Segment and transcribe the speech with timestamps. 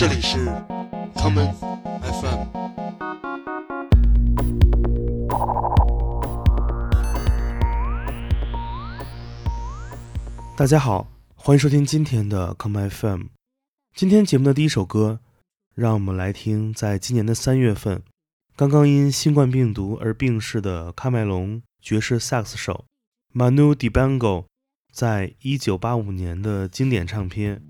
[0.00, 0.38] 这里是
[1.14, 1.52] common
[2.00, 2.46] FM。
[10.56, 13.24] 大家好，欢迎收听今天的 common FM。
[13.94, 15.20] 今天节目的第一首歌，
[15.74, 18.02] 让我们来听，在今年的三月份，
[18.56, 22.86] 刚刚因新冠病毒而病逝的喀麦隆爵士萨克斯手
[23.34, 24.46] Manu Dibango。
[24.90, 27.62] 在一九八五年的经典唱片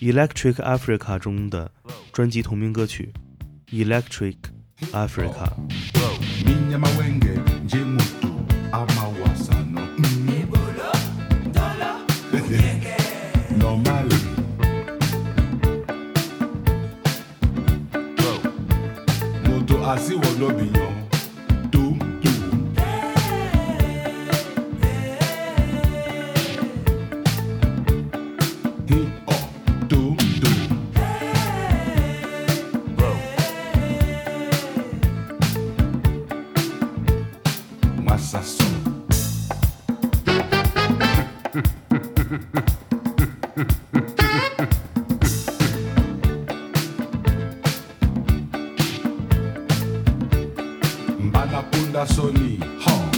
[0.00, 1.70] electric africa 中的
[2.12, 3.12] 专辑同名歌曲
[3.70, 4.36] electric
[4.92, 5.52] africa
[51.98, 53.17] 他说你好。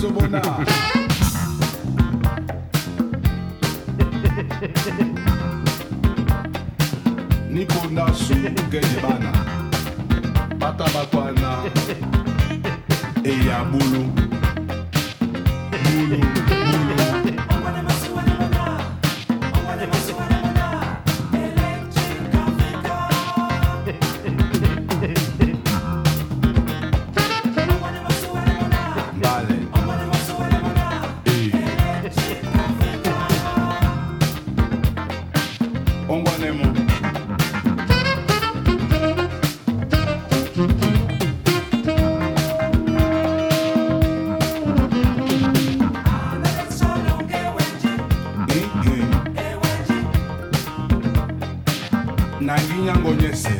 [0.00, 0.79] Subona.
[52.40, 53.50] na ngi nyangonyese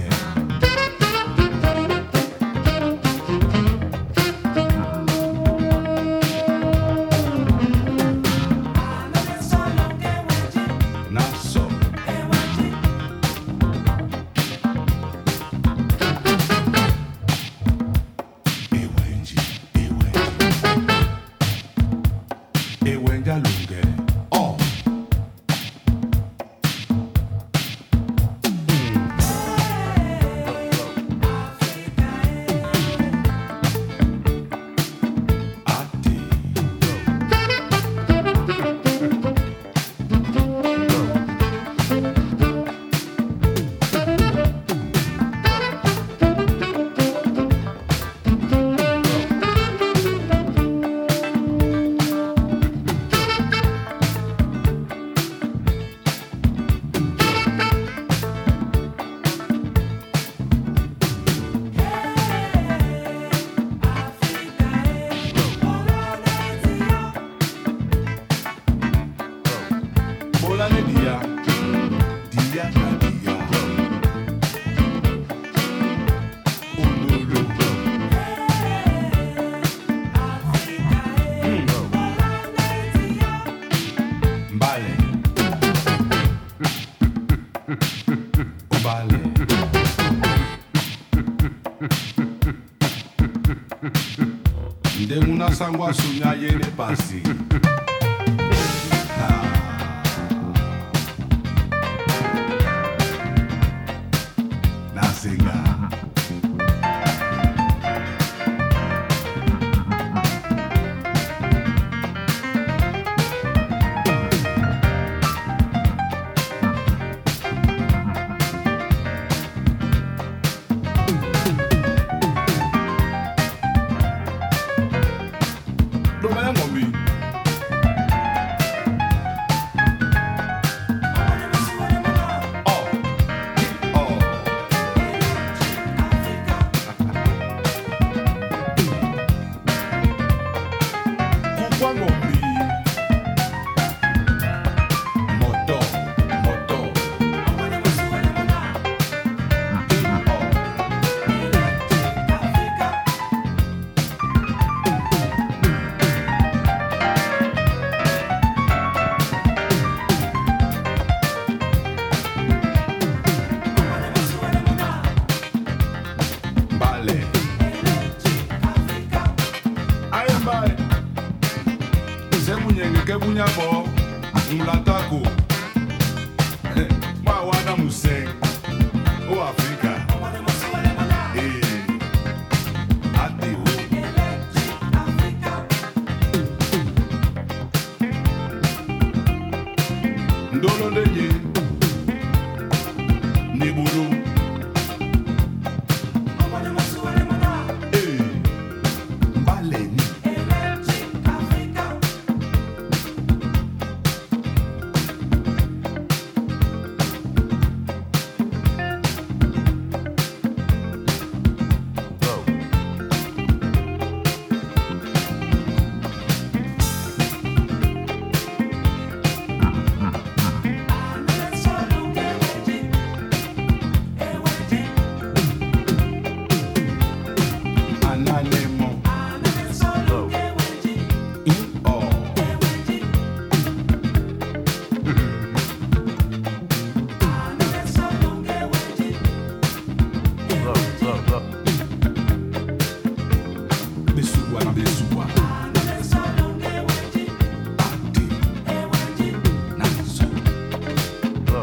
[95.51, 97.23] nasangwa sunya yene pasi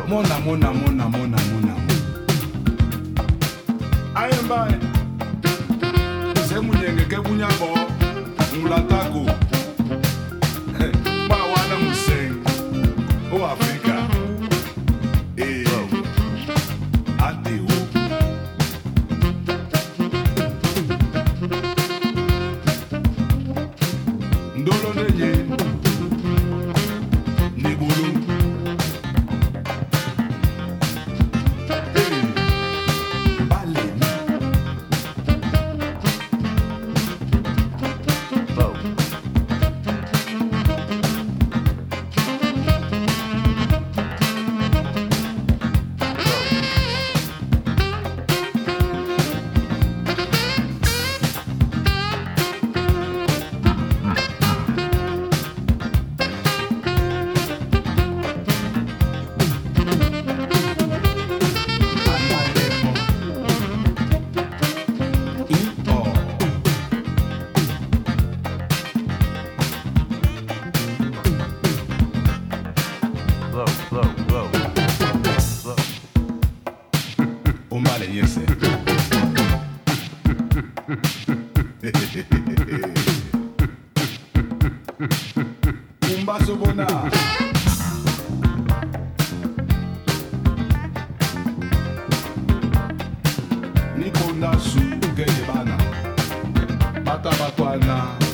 [0.08, 1.74] mona mona mona mona mona.
[4.16, 4.78] Ayembaye
[6.48, 7.70] semunyenge kebunyabo
[8.62, 8.97] mulatako
[86.02, 86.88] Kumba Sobona.
[93.98, 94.80] Nikonda su
[95.10, 95.78] ukeyebana.
[97.06, 98.27] Bata batwana.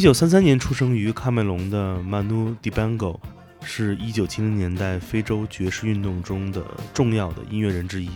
[0.00, 3.20] 一九三三年出生于喀麦隆的 Manu Dibango
[3.62, 6.64] 是一九七零年代非洲爵士运动中的
[6.94, 8.08] 重要的音乐人之一。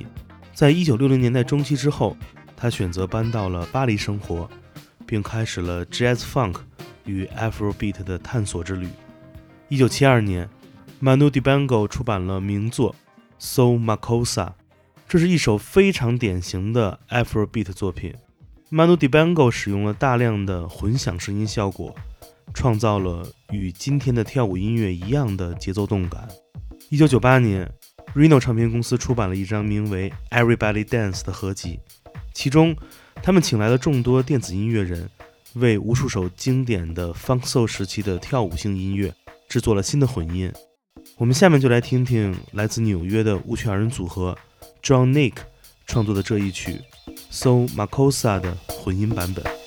[0.55, 2.17] 在一九六零年代中期之后，
[2.57, 4.49] 他选择搬到了巴黎生活，
[5.05, 6.57] 并开始了 Jazz Funk
[7.05, 8.89] 与 Afrobeat 的探索之旅。
[9.69, 10.49] 一九七二年
[11.03, 12.93] ，Manu Dibango 出版了名作
[13.39, 14.25] 《So Makosa》，
[15.07, 18.15] 这是一首非常典型的 Afrobeat 作品。
[18.75, 21.95] Manu Dibango 使用了大量的混响声音效果，
[22.53, 26.29] 创造了与今天的跳舞音乐一样的节奏动感。
[26.89, 27.71] 一九九八年
[28.17, 31.79] ，Reno 唱片公司出版了一张名为《Everybody Dance》的合集，
[32.33, 32.75] 其中
[33.23, 35.09] 他们请来了众多电子音乐人，
[35.53, 39.15] 为无数首经典的 Funk Soul 时期的跳舞性音乐
[39.49, 40.53] 制作了新的混音。
[41.17, 44.37] 我们下面就来听听来自纽约的舞曲二人组合
[44.83, 45.35] John Nick
[45.87, 46.81] 创作的这一曲
[47.31, 49.64] 搜 Makosa 的混音版本。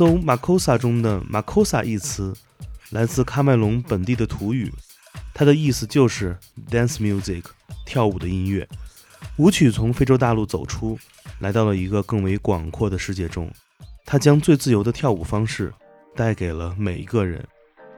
[0.00, 2.32] 搜 Makosa 中的 Makosa 一词，
[2.88, 4.72] 来自喀麦隆本地的土语，
[5.34, 6.34] 它的意思就是
[6.70, 7.42] dance music，
[7.84, 8.66] 跳舞的音乐。
[9.36, 10.98] 舞曲从非洲大陆走出，
[11.40, 13.52] 来到了一个更为广阔的世界中，
[14.06, 15.70] 它将最自由的跳舞方式
[16.16, 17.46] 带给了每一个人。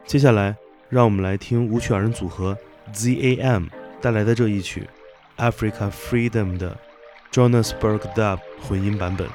[0.04, 0.56] 接下来，
[0.88, 2.58] 让我们来听舞曲二人组合
[2.92, 3.68] ZAM
[4.00, 4.88] 带来的这一曲
[5.52, 6.76] 《Africa Freedom》的
[7.30, 9.28] Johannesburg Dub 混音版本。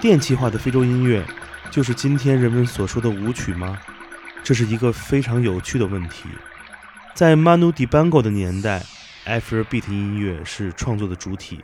[0.00, 1.22] 电气化的非洲音乐，
[1.70, 3.78] 就是今天人们所说的舞曲吗？
[4.42, 6.28] 这是一个非常有趣的问题。
[7.14, 8.82] 在 Manu Dibango 的年代
[9.26, 11.60] ，Afrobeat 音乐是创作的主体。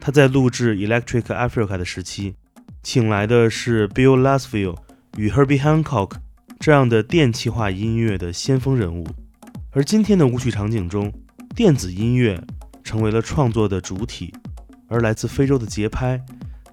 [0.00, 2.36] 他在录制 Electric Africa 的时期，
[2.82, 4.76] 请来的是 Bill Laswell
[5.16, 6.12] 与 Herbie Hancock
[6.58, 9.06] 这样的电气化音乐的先锋人物。
[9.70, 11.12] 而今天的舞曲场景中，
[11.54, 12.42] 电子音乐
[12.82, 14.32] 成为了创作的主体，
[14.88, 16.20] 而来自非洲的节拍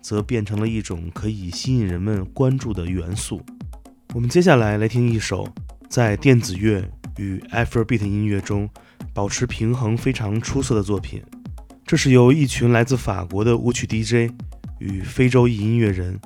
[0.01, 3.41] 则变成了一种可以吸引人们关注的元素。
[4.13, 5.47] 我们接下来来听一首
[5.89, 6.83] 在电子乐
[7.17, 8.69] 与 Afrobeat 音乐中
[9.13, 11.21] 保持平衡非常出色的作品。
[11.85, 14.31] 这是由一群来自法国的舞曲 DJ
[14.79, 16.19] 与非洲裔音乐人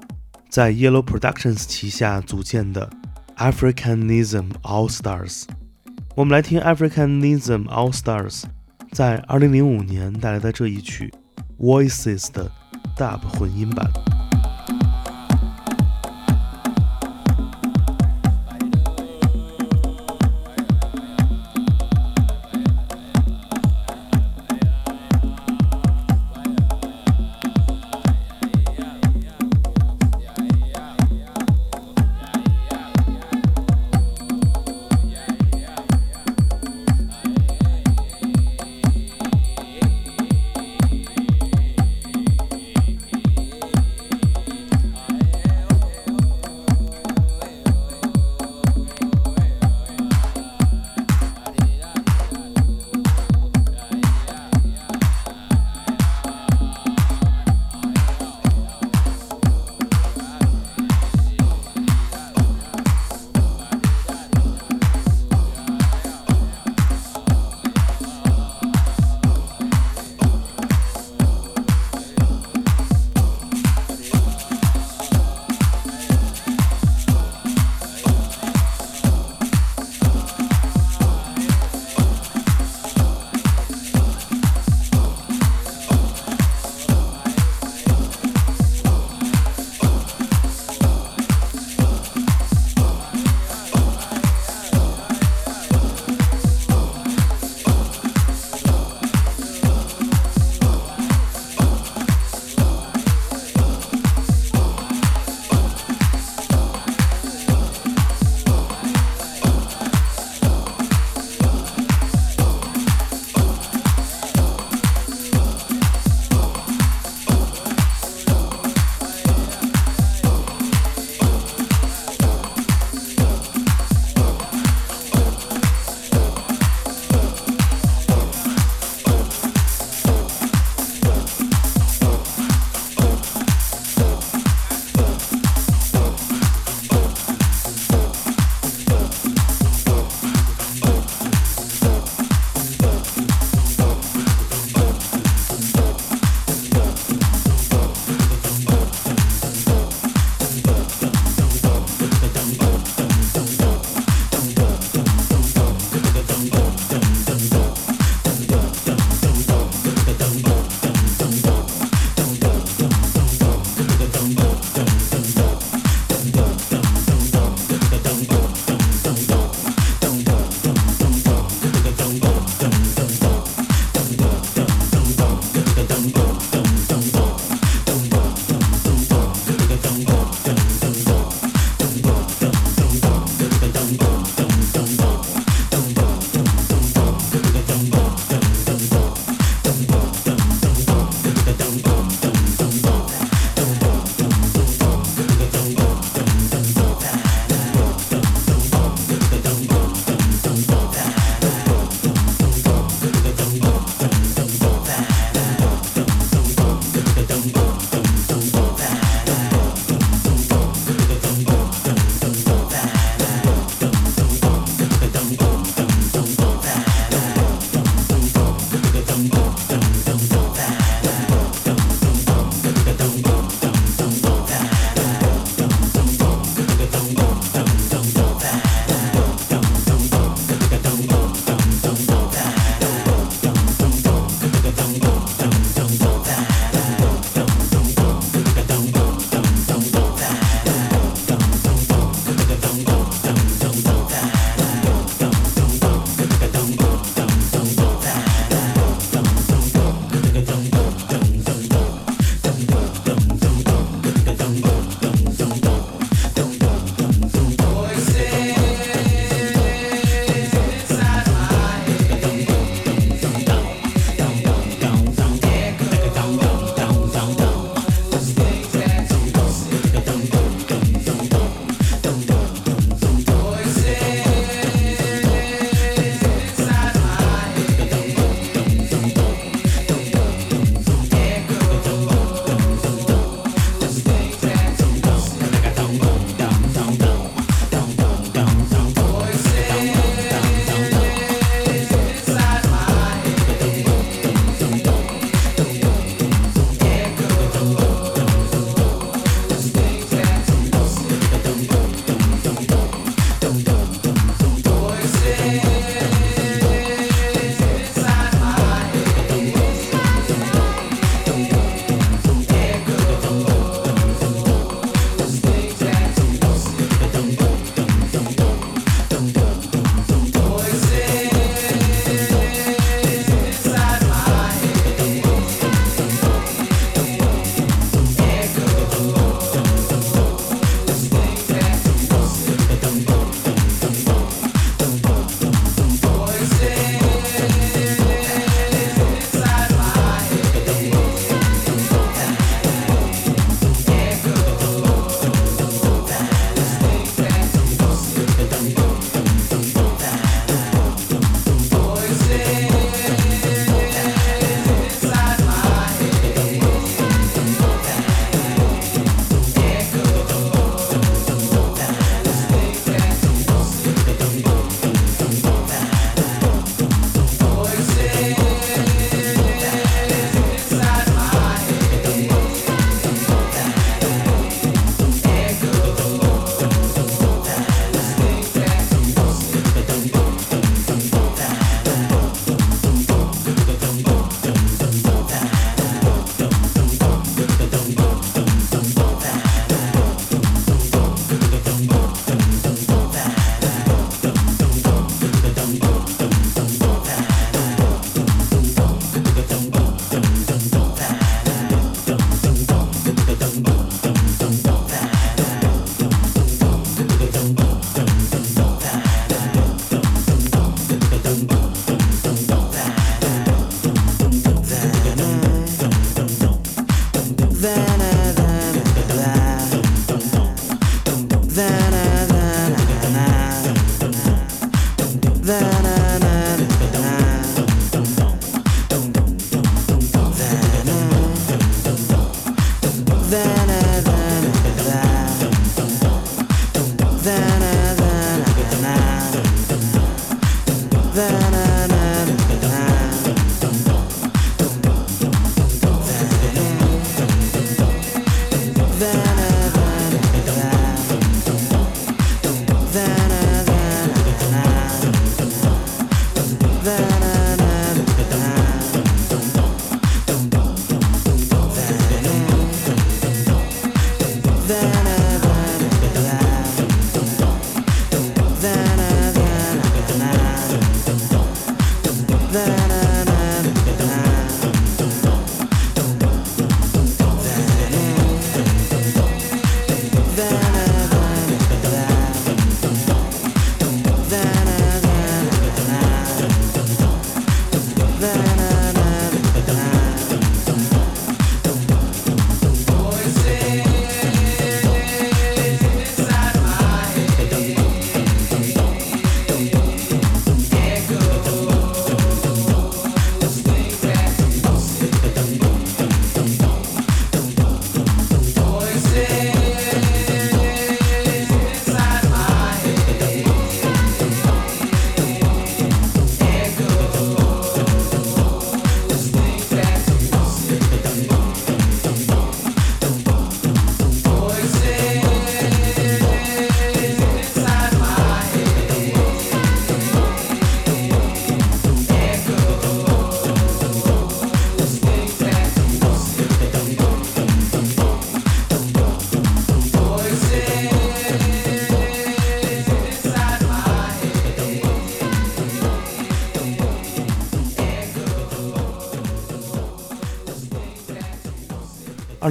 [0.50, 2.90] 在 Yellow Productions 旗下组建的
[3.38, 5.44] Africanism All Stars。
[6.16, 8.44] 我们来听 Africanism All Stars
[8.92, 11.14] 在二零零五年带来的这一曲
[11.60, 12.50] Voices 的
[12.98, 14.25] Dub 混音版。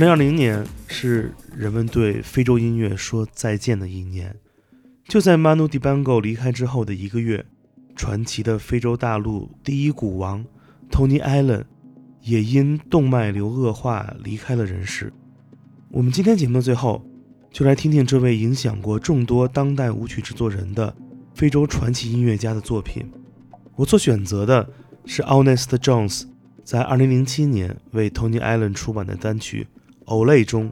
[0.05, 4.37] 零二零年是人们对非洲音乐说再见的一年。
[5.09, 7.47] 就在 Manu Dibango 离开之后的一个月，
[7.97, 10.45] 传奇的非洲大陆第一鼓王
[10.90, 11.64] Tony Allen
[12.21, 15.11] 也因动脉瘤恶化离开了人世。
[15.88, 17.02] 我们今天节目的最后，
[17.50, 20.94] 就来听听这位影响过众多当代舞曲制作人的
[21.35, 23.11] 非洲传奇音乐家的作品。
[23.75, 24.69] 我所选择的
[25.07, 26.25] 是 Honest Jones
[26.63, 29.67] 在2007年为 Tony Allen 出版的单曲。
[30.07, 30.71] 《Olay》中，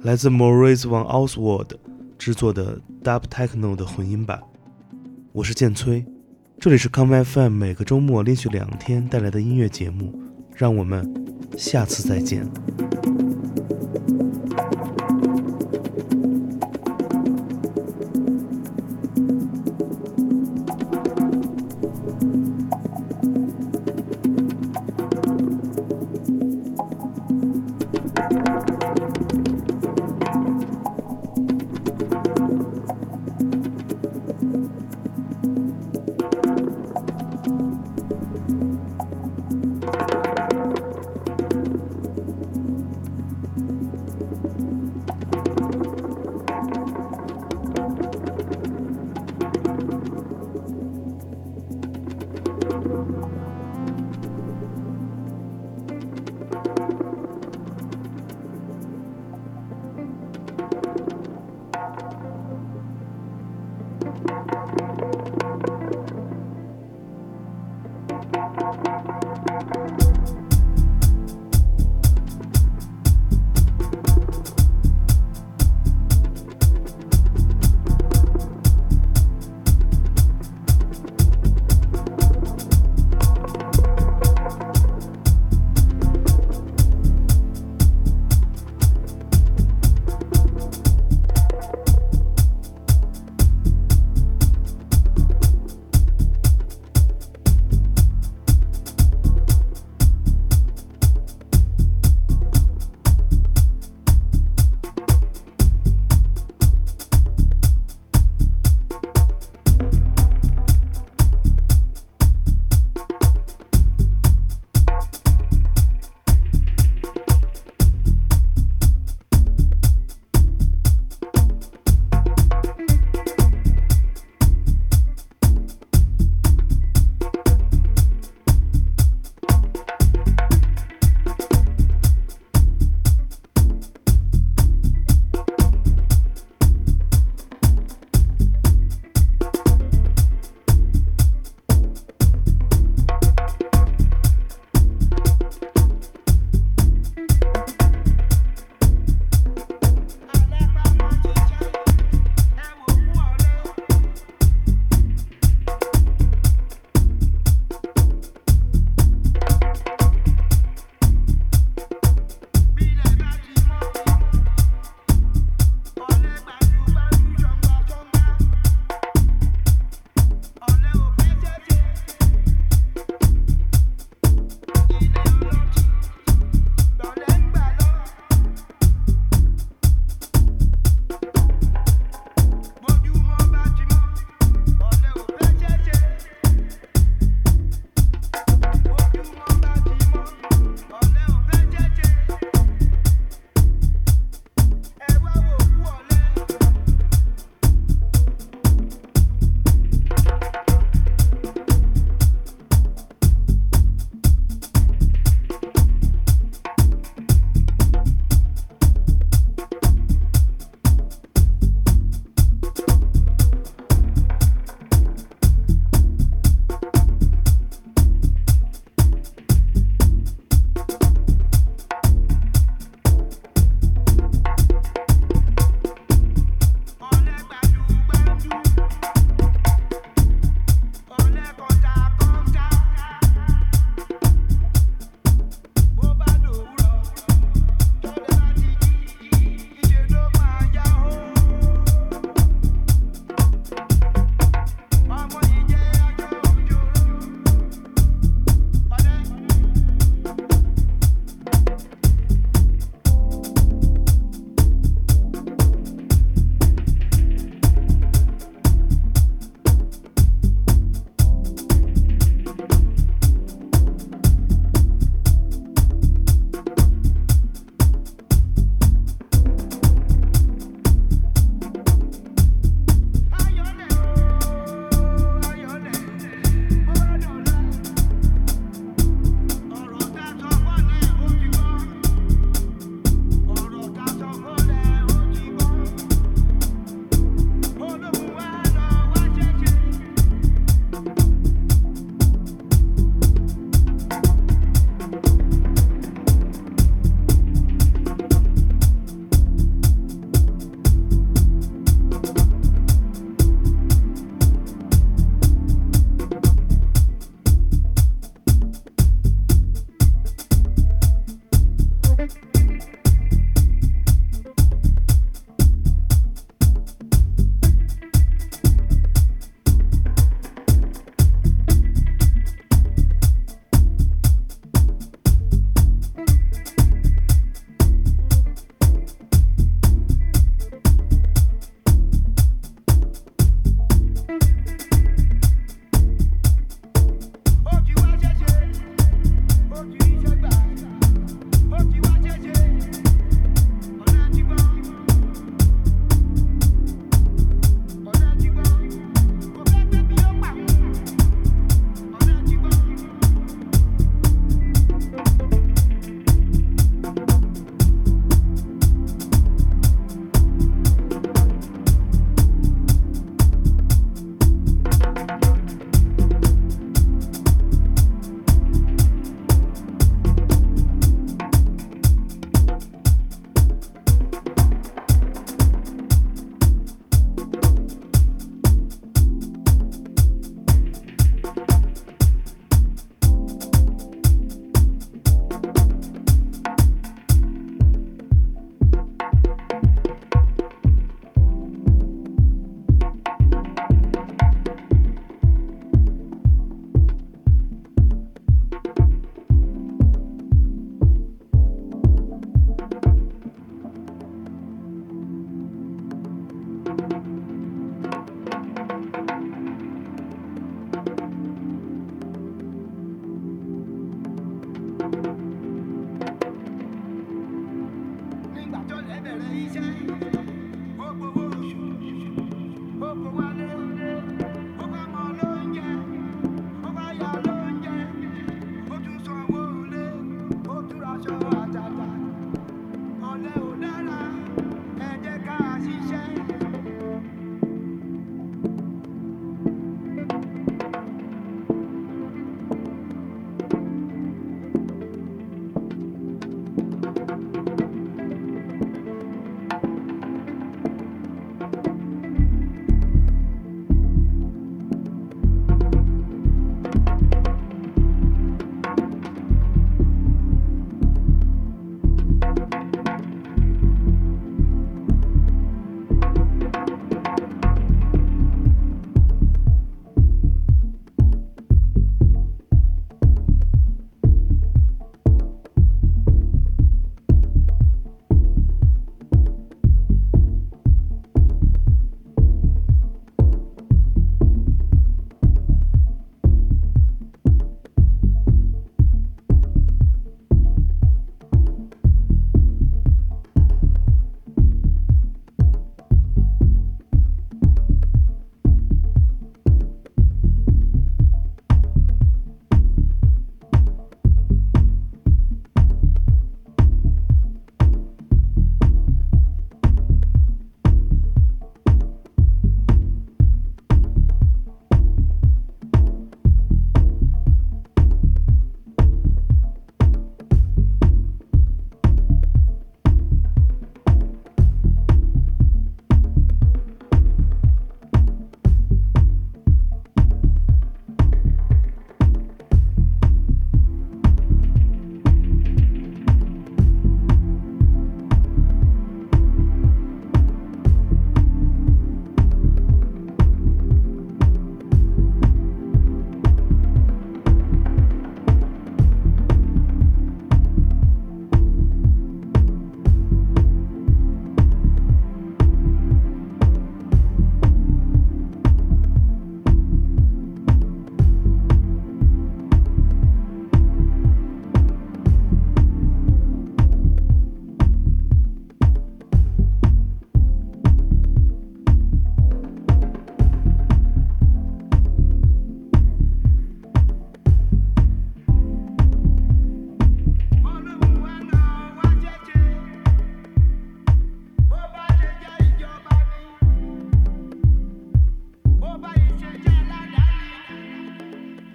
[0.00, 1.68] 来自 Maurice van Oswald
[2.16, 4.40] 制作的 Dub Techno 的混音版。
[5.32, 6.04] 我是剑崔，
[6.58, 10.18] 这里是 Come FM 每个周末连续两天带来的音乐节目，
[10.56, 11.12] 让我们
[11.58, 12.50] 下次再见。